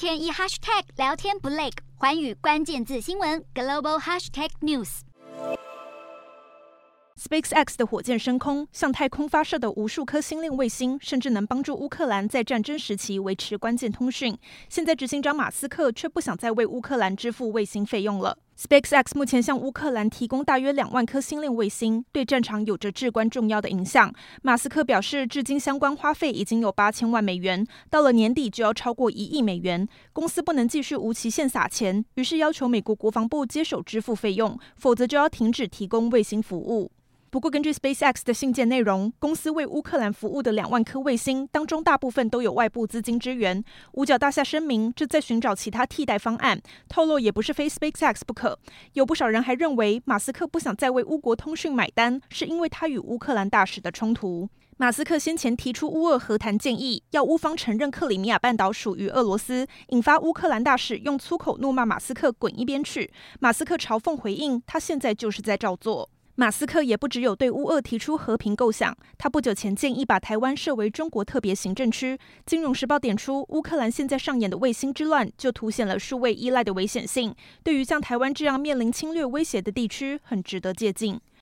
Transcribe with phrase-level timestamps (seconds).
[0.00, 5.00] 天一 hashtag 聊天不累，环宇关键字新闻 global hashtag news。
[7.18, 14.34] SpaceX 的火箭升空，向太空发射的无数颗星链卫星，甚至能帮助乌克兰在战争时期维持关键通讯。
[14.70, 18.38] 现在执行长马斯克却不想再为乌克兰支付卫星费用了。
[18.60, 24.12] SpaceX 目前向乌克兰提供大约两万颗星链卫星，对战场有着至关重要的影响。
[24.42, 29.88] 马斯克表示，至今相关花费已经有八千万美元，到了年底就要超过一亿美元。
[30.12, 36.92] 公司不能继续无期限撒钱，于是要求美国国防部接手支付费用，否则就要停止提供卫星服务。
[37.30, 43.62] 不过，根据 SpaceX 的信件内容，公司为乌克兰服务的两万颗卫星当中，大部分都有外部资金支援。
[43.92, 48.58] 五角大厦声明，正在寻找其他替代方案，透露也不是非 SpaceX 不可。
[48.94, 54.48] 有不少人还认为，马斯克不想再为乌国通讯买单，是因为他与乌克兰大使的冲突。
[54.76, 63.12] 马斯克先前提出乌俄和谈建议，要乌方承认克里米亚半岛属于俄罗斯，引发乌克兰大使用粗口怒骂马斯克滚一边去。
[63.38, 66.10] 马斯克嘲讽回应，他现在就是在照做。
[66.40, 72.18] 马斯克也不只有对乌俄提出和平构想，他不久前建议把台湾设为中国特别行政区。
[72.46, 77.34] 金融时报点出，乌克兰现在上演的卫星之乱，就凸显了数位依赖的危险性。
[77.62, 81.20] 对于像台湾这样面临侵略威胁的地区，很值得借鉴。